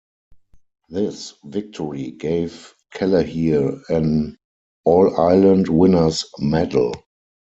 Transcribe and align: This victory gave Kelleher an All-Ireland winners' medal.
This 0.89 1.35
victory 1.45 2.09
gave 2.09 2.73
Kelleher 2.91 3.83
an 3.89 4.35
All-Ireland 4.83 5.67
winners' 5.69 6.25
medal. 6.39 6.93